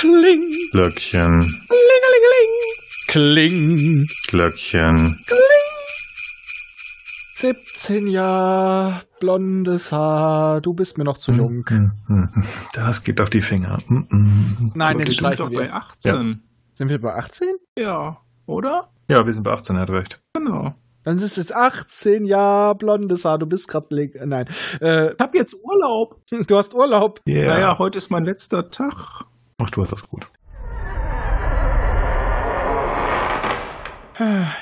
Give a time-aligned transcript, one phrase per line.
[0.00, 0.50] Kling.
[0.72, 1.44] Glöckchen.
[3.08, 4.06] Kling.
[4.28, 5.16] Glöckchen.
[7.34, 11.64] 17 Jahre, blondes Haar, du bist mir noch zu jung.
[11.68, 12.44] Hm, hm, hm.
[12.74, 13.78] Das geht auf die Finger.
[13.88, 14.06] Nein,
[14.80, 15.74] Aber den wir sind streichen doch bei wir.
[15.74, 16.42] 18.
[16.74, 17.48] Sind wir bei 18?
[17.78, 18.18] Ja.
[18.46, 18.90] oder?
[19.10, 20.20] Ja, wir sind bei 18, er hat recht.
[20.34, 20.74] Genau.
[21.04, 24.10] Dann ist es jetzt 18 Jahre, blondes Haar, du bist gerade.
[24.26, 24.46] Nein.
[24.80, 26.20] Äh, Ich hab jetzt Urlaub.
[26.46, 27.20] du hast Urlaub.
[27.26, 27.46] Ja.
[27.48, 29.24] Naja, heute ist mein letzter Tag.
[29.62, 30.26] Ach, du hast das gut.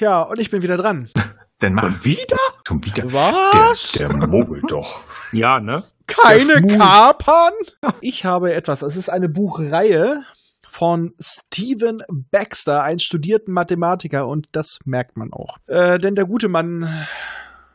[0.00, 1.10] Ja, und ich bin wieder dran.
[1.62, 1.84] Denn mach.
[1.84, 2.36] Und wieder?
[2.66, 3.12] Schon wieder.
[3.12, 3.92] Was?
[3.92, 5.00] Der, der mogelt doch.
[5.32, 5.82] Ja, ne?
[6.06, 6.62] Keine.
[6.78, 7.52] Kapern?
[8.00, 8.82] Ich habe etwas.
[8.82, 10.22] Es ist eine Buchreihe
[10.64, 11.98] von Steven
[12.30, 15.58] Baxter, einen studierten Mathematiker, und das merkt man auch.
[15.66, 16.88] Äh, denn der gute Mann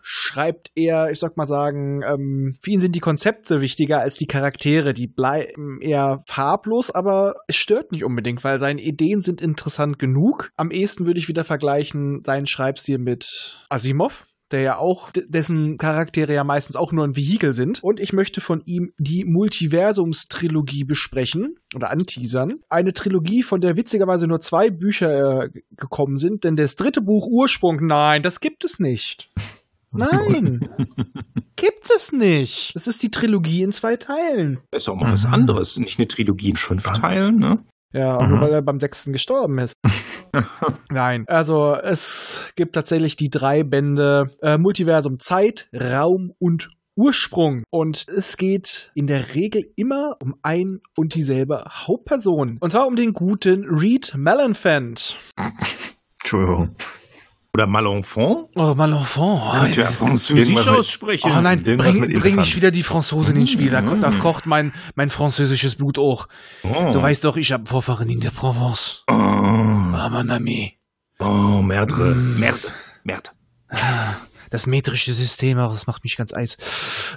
[0.02, 4.28] schreibt eher, ich sag mal sagen, ähm, für ihn sind die Konzepte wichtiger als die
[4.28, 4.94] Charaktere.
[4.94, 10.52] Die bleiben eher farblos, aber es stört nicht unbedingt, weil seine Ideen sind interessant genug.
[10.56, 16.34] Am ehesten würde ich wieder vergleichen seinen Schreibstil mit Asimov der ja auch, dessen Charaktere
[16.34, 17.84] ja meistens auch nur ein Vehikel sind.
[17.84, 22.56] Und ich möchte von ihm die Multiversums-Trilogie besprechen oder anteasern.
[22.70, 27.28] Eine Trilogie, von der witzigerweise nur zwei Bücher äh, gekommen sind, denn das dritte Buch
[27.28, 29.30] Ursprung, nein, das gibt es nicht.
[29.92, 30.68] Nein,
[31.56, 32.76] gibt es nicht.
[32.76, 34.60] Das ist die Trilogie in zwei Teilen.
[34.72, 35.34] Das ist auch mal was Mhm.
[35.34, 35.78] anderes.
[35.78, 36.84] Nicht eine Trilogie in fünf?
[36.84, 37.60] Teilen, ne?
[37.94, 38.30] Ja, auch Mhm.
[38.30, 39.74] nur weil er beim sechsten gestorben ist.
[40.92, 47.64] Nein, also es gibt tatsächlich die drei Bände äh, Multiversum Zeit, Raum und Ursprung.
[47.70, 52.58] Und es geht in der Regel immer um ein und dieselbe Hauptperson.
[52.62, 55.18] Und zwar um den guten Reed Malenfant.
[56.22, 56.76] Entschuldigung.
[57.54, 58.48] Oder Malenfant?
[58.56, 59.62] Oh, Malenfant.
[59.64, 61.32] Könnt ihr Oh, Französisch irgendwas mit- aussprechen?
[61.38, 63.70] Oh nein, Irgendwas bring, bring nicht wieder die Franzosen ins Spiel.
[63.70, 64.20] Da, da Mhm.
[64.20, 66.28] kocht mein, mein französisches Blut auch.
[66.64, 66.92] Oh.
[66.94, 69.04] Du weißt doch, ich habe Vorfahren in der Provence.
[69.10, 70.78] Oh, Ah, mon ami.
[71.20, 72.16] oh Merde.
[72.16, 72.40] Mm.
[72.40, 72.60] Merde.
[73.04, 73.30] Merde.
[74.52, 76.58] Das metrische System, aber das macht mich ganz eis.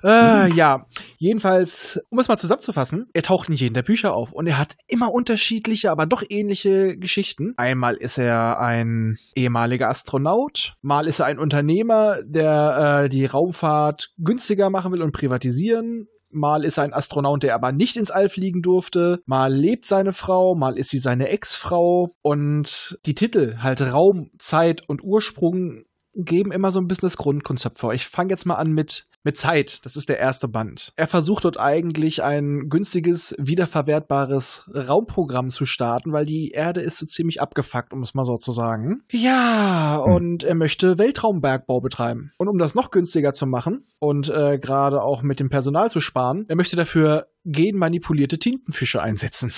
[0.02, 0.86] Äh, ja,
[1.18, 4.76] jedenfalls, um es mal zusammenzufassen, er taucht in jedem der Bücher auf und er hat
[4.86, 7.52] immer unterschiedliche, aber doch ähnliche Geschichten.
[7.56, 14.12] Einmal ist er ein ehemaliger Astronaut, mal ist er ein Unternehmer, der äh, die Raumfahrt
[14.16, 16.06] günstiger machen will und privatisieren.
[16.30, 19.18] Mal ist er ein Astronaut, der aber nicht ins All fliegen durfte.
[19.24, 22.08] Mal lebt seine Frau, mal ist sie seine Ex-Frau.
[22.22, 25.84] Und die Titel, halt Raum, Zeit und Ursprung,
[26.16, 27.92] geben immer so ein bisschen das Grundkonzept vor.
[27.94, 29.84] Ich fange jetzt mal an mit, mit Zeit.
[29.84, 30.92] Das ist der erste Band.
[30.96, 37.06] Er versucht dort eigentlich ein günstiges, wiederverwertbares Raumprogramm zu starten, weil die Erde ist so
[37.06, 39.02] ziemlich abgefuckt, um es mal so zu sagen.
[39.10, 40.12] Ja, Hm.
[40.12, 42.32] und er möchte Weltraumbergbau betreiben.
[42.38, 46.00] Und um das noch günstiger zu machen und äh, gerade auch mit dem Personal zu
[46.00, 49.52] sparen, er möchte dafür genmanipulierte Tintenfische einsetzen.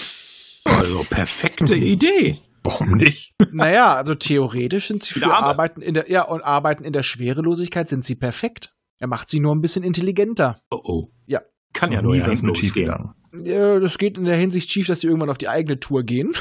[0.65, 2.39] Also perfekte Idee.
[2.66, 3.34] Warum nicht?
[3.53, 5.27] naja, also theoretisch sind sie für.
[5.32, 8.75] Arbeiten in der, ja, und Arbeiten in der Schwerelosigkeit sind sie perfekt.
[8.99, 10.60] Er macht sie nur ein bisschen intelligenter.
[10.71, 11.10] Oh oh.
[11.27, 11.43] Ja.
[11.72, 12.87] Kann ja nur nie was mit schief losgehen.
[12.87, 13.15] gegangen.
[13.44, 16.32] Ja, das geht in der Hinsicht schief, dass sie irgendwann auf die eigene Tour gehen.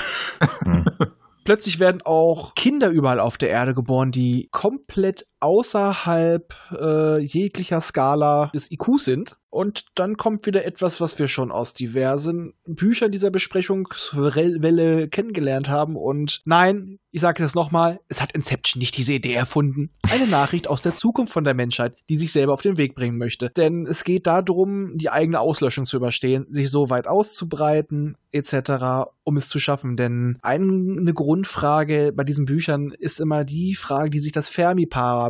[0.63, 0.85] Hm.
[1.43, 8.47] Plötzlich werden auch Kinder überall auf der Erde geboren, die komplett außerhalb äh, jeglicher Skala
[8.55, 9.37] des IQs sind.
[9.51, 15.95] Und dann kommt wieder etwas, was wir schon aus diversen Büchern dieser Besprechungswelle kennengelernt haben.
[15.95, 19.91] Und nein, ich sage es nochmal, es hat Inception nicht diese Idee erfunden.
[20.11, 23.17] Eine Nachricht aus der Zukunft von der Menschheit, die sich selber auf den Weg bringen
[23.17, 23.49] möchte.
[23.51, 29.37] Denn es geht darum, die eigene Auslöschung zu überstehen, sich so weit auszubreiten, etc., um
[29.37, 29.95] es zu schaffen.
[29.95, 34.49] Denn eine Grundfrage bei diesen Büchern ist immer die Frage, die sich das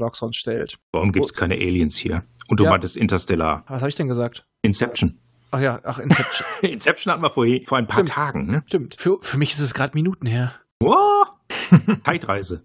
[0.05, 0.77] Fermi-Paradoxon stellt.
[0.91, 2.23] Warum gibt's keine Aliens hier?
[2.47, 2.69] Und du Ja.
[2.71, 3.63] meintest Interstellar.
[3.67, 4.45] Was habe ich denn gesagt?
[4.61, 5.19] Inception.
[5.51, 6.47] Ach ja, ach, Inception.
[6.61, 8.09] Inception hatten wir vor, vor ein paar Stimmt.
[8.09, 8.63] Tagen, ne?
[8.67, 8.95] Stimmt.
[8.99, 10.53] Für, für mich ist es gerade Minuten her.
[10.79, 11.27] Wow.
[12.03, 12.63] Zeitreise.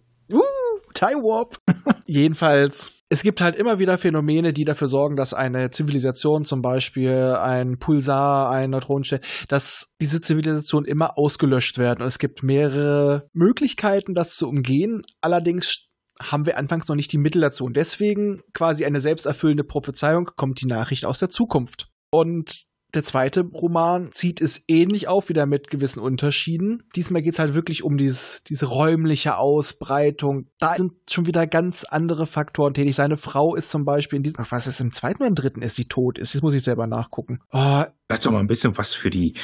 [0.92, 1.56] Time Warp.
[2.06, 7.36] Jedenfalls, es gibt halt immer wieder Phänomene, die dafür sorgen, dass eine Zivilisation, zum Beispiel
[7.40, 12.00] ein Pulsar, ein Neutronenstern, dass diese Zivilisation immer ausgelöscht werden.
[12.03, 15.03] Und es gibt mehrere Möglichkeiten, das zu umgehen.
[15.20, 15.86] Allerdings
[16.20, 17.64] haben wir anfangs noch nicht die Mittel dazu.
[17.64, 21.88] Und deswegen quasi eine selbsterfüllende Prophezeiung kommt die Nachricht aus der Zukunft.
[22.10, 22.64] Und
[22.94, 26.82] der zweite Roman zieht es ähnlich auf, wieder mit gewissen Unterschieden.
[26.96, 30.48] Diesmal geht es halt wirklich um dieses, diese räumliche Ausbreitung.
[30.58, 32.96] Da sind schon wieder ganz andere Faktoren tätig.
[32.96, 35.62] Seine Frau ist zum Beispiel in diesem, ach, was ist im zweiten oder im dritten
[35.62, 36.34] ist sie tot ist.
[36.34, 37.40] Das muss ich selber nachgucken.
[37.52, 39.34] Oh, Das ist doch mal ein bisschen was für die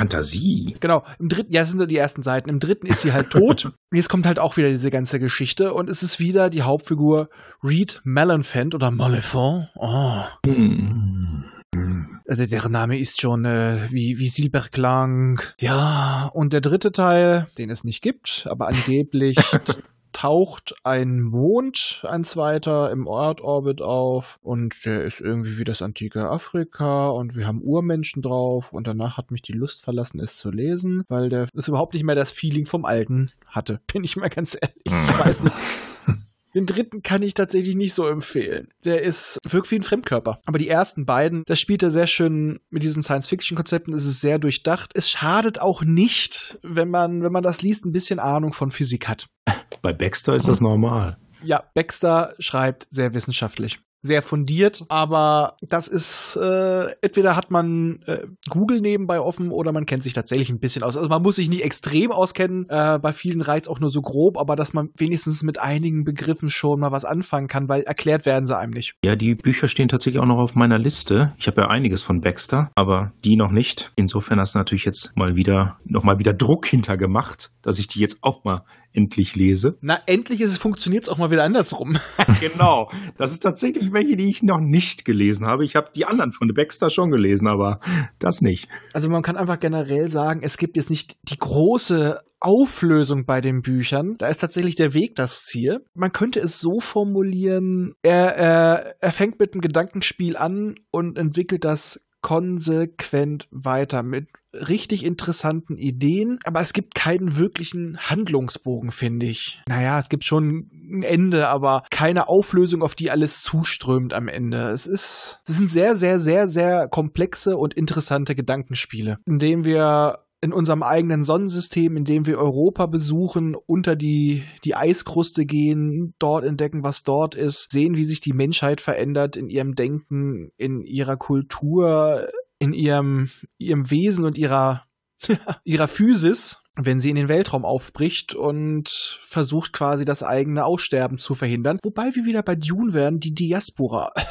[0.00, 0.76] Fantasie.
[0.80, 2.48] Genau, im dritten, ja, das sind nur die ersten Seiten.
[2.48, 3.70] Im dritten ist sie halt tot.
[3.92, 7.28] Jetzt kommt halt auch wieder diese ganze Geschichte und es ist wieder die Hauptfigur
[7.62, 9.68] Reed Malenfant oder Malefant.
[9.76, 10.22] Oh.
[10.46, 11.44] Hm.
[11.74, 12.20] Hm.
[12.26, 15.42] Also deren Name ist schon äh, wie, wie Silberklang.
[15.58, 19.36] Ja, und der dritte Teil, den es nicht gibt, aber angeblich
[20.12, 26.28] taucht ein Mond, ein zweiter, im Erdorbit auf und der ist irgendwie wie das antike
[26.28, 30.50] Afrika und wir haben Urmenschen drauf und danach hat mich die Lust verlassen, es zu
[30.50, 33.80] lesen, weil der ist überhaupt nicht mehr das Feeling vom Alten hatte.
[33.92, 34.76] Bin ich mal ganz ehrlich.
[34.84, 35.56] Ich weiß nicht.
[36.54, 38.68] Den dritten kann ich tatsächlich nicht so empfehlen.
[38.84, 40.40] Der ist wirkt wie ein Fremdkörper.
[40.46, 43.94] Aber die ersten beiden, das spielt er sehr schön mit diesen Science-Fiction-Konzepten.
[43.94, 44.90] Es ist sehr durchdacht.
[44.94, 49.06] Es schadet auch nicht, wenn man, wenn man das liest, ein bisschen Ahnung von Physik
[49.06, 49.28] hat.
[49.82, 51.16] Bei Baxter ist das normal.
[51.42, 58.26] Ja, Baxter schreibt sehr wissenschaftlich sehr fundiert, aber das ist, äh, entweder hat man äh,
[58.48, 60.96] Google nebenbei offen oder man kennt sich tatsächlich ein bisschen aus.
[60.96, 64.38] Also man muss sich nicht extrem auskennen, äh, bei vielen reizt auch nur so grob,
[64.38, 68.46] aber dass man wenigstens mit einigen Begriffen schon mal was anfangen kann, weil erklärt werden
[68.46, 68.94] sie einem nicht.
[69.04, 71.34] Ja, die Bücher stehen tatsächlich auch noch auf meiner Liste.
[71.36, 73.92] Ich habe ja einiges von Baxter, aber die noch nicht.
[73.96, 78.00] Insofern hast du natürlich jetzt mal wieder, noch mal wieder Druck hintergemacht, dass ich die
[78.00, 79.76] jetzt auch mal endlich lese.
[79.80, 81.98] Na, endlich ist es, funktioniert es auch mal wieder andersrum.
[82.40, 82.90] genau.
[83.16, 85.64] Das ist tatsächlich welche, die ich noch nicht gelesen habe.
[85.64, 87.80] Ich habe die anderen von The Baxter schon gelesen, aber
[88.18, 88.68] das nicht.
[88.92, 93.60] Also man kann einfach generell sagen, es gibt jetzt nicht die große Auflösung bei den
[93.60, 94.16] Büchern.
[94.18, 95.84] Da ist tatsächlich der Weg das Ziel.
[95.94, 101.64] Man könnte es so formulieren, er, er, er fängt mit einem Gedankenspiel an und entwickelt
[101.64, 109.60] das konsequent weiter mit richtig interessanten Ideen, aber es gibt keinen wirklichen Handlungsbogen, finde ich.
[109.68, 114.68] Naja, es gibt schon ein Ende, aber keine Auflösung, auf die alles zuströmt am Ende.
[114.68, 120.24] Es ist, es sind sehr, sehr, sehr, sehr komplexe und interessante Gedankenspiele, in denen wir
[120.42, 126.44] in unserem eigenen Sonnensystem, in dem wir Europa besuchen, unter die, die Eiskruste gehen, dort
[126.44, 131.18] entdecken, was dort ist, sehen, wie sich die Menschheit verändert in ihrem Denken, in ihrer
[131.18, 132.26] Kultur,
[132.60, 134.84] in ihrem, ihrem Wesen und ihrer,
[135.64, 138.88] ihrer Physis, wenn sie in den Weltraum aufbricht und
[139.22, 141.80] versucht quasi das eigene Aussterben zu verhindern.
[141.82, 144.12] Wobei wir wieder bei Dune werden, die Diaspora.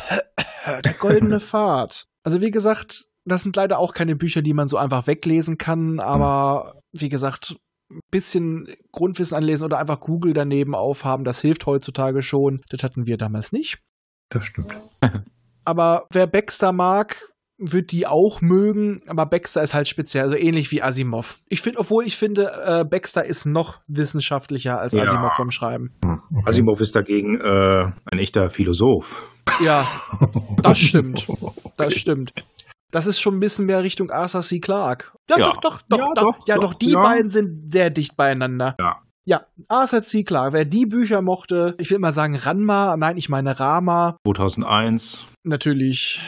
[0.84, 2.06] Der goldene Pfad.
[2.24, 6.00] Also wie gesagt, das sind leider auch keine Bücher, die man so einfach weglesen kann,
[6.00, 7.56] aber wie gesagt,
[7.90, 12.62] ein bisschen Grundwissen anlesen oder einfach Google daneben aufhaben, das hilft heutzutage schon.
[12.70, 13.80] Das hatten wir damals nicht.
[14.30, 14.74] Das stimmt.
[15.66, 17.29] aber wer Baxter mag,
[17.60, 21.40] wird die auch mögen, aber Baxter ist halt speziell, also ähnlich wie Asimov.
[21.50, 25.04] Ich finde, obwohl ich finde, äh, Baxter ist noch wissenschaftlicher als ja.
[25.04, 25.92] Asimov beim Schreiben.
[26.04, 26.50] Hm, okay.
[26.50, 29.30] Asimov ist dagegen äh, ein echter Philosoph.
[29.64, 29.88] Ja,
[30.64, 31.28] das stimmt.
[31.78, 32.32] Das stimmt.
[32.92, 34.60] Das ist schon ein bisschen mehr Richtung Arthur C.
[34.60, 35.12] Clarke.
[35.30, 35.46] Ja, ja.
[35.46, 37.02] doch, doch, doch, ja, doch, doch, ja, doch, die ja.
[37.02, 38.76] beiden sind sehr dicht beieinander.
[38.80, 39.02] Ja.
[39.26, 40.24] Ja, Arthur C.
[40.24, 40.54] Clarke.
[40.54, 44.18] Wer die Bücher mochte, ich will mal sagen Ranma, nein, ich meine Rama.
[44.26, 45.28] 2001.
[45.44, 46.20] Natürlich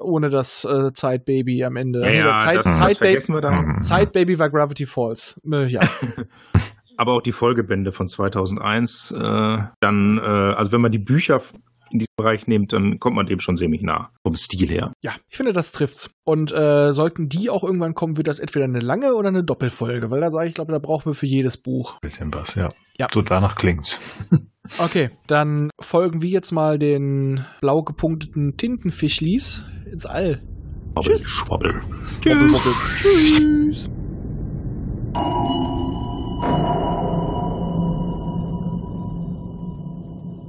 [0.00, 2.00] ohne das äh, Zeitbaby am Ende.
[2.00, 3.82] Ja, ja Zeit, das, Zeitbaby, das wir dann.
[3.82, 5.40] Zeitbaby war Gravity Falls.
[5.50, 5.80] Äh, ja.
[6.96, 9.10] Aber auch die Folgebände von 2001.
[9.10, 9.18] Äh,
[9.80, 11.40] dann, äh, also wenn man die Bücher
[11.90, 14.92] in diesem Bereich nimmt, dann kommt man dem schon ziemlich nah vom Stil her.
[15.02, 16.10] Ja, ich finde, das trifft's.
[16.24, 20.10] Und äh, sollten die auch irgendwann kommen, wird das entweder eine lange oder eine Doppelfolge,
[20.10, 22.00] weil da sage ich, glaube, da brauchen wir für jedes Buch.
[22.00, 22.68] Bisschen was, ja.
[22.98, 23.08] Ja.
[23.12, 24.00] So danach klingt's.
[24.78, 30.42] Okay, dann folgen wir jetzt mal den blau gepunkteten Tintenfischlis ins All.
[30.94, 31.28] Wobbel, Tschüss.
[31.28, 31.80] Schwobbel.
[32.20, 32.52] Tschüss.
[32.52, 33.88] Wobbel, Tschüss.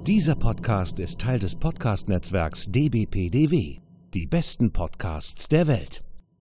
[0.06, 3.80] Dieser Podcast ist Teil des Podcast-Netzwerks dbpdw.
[4.14, 6.05] Die besten Podcasts der Welt.